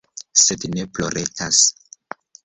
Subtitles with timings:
[0.43, 1.59] Sed ne ploretas.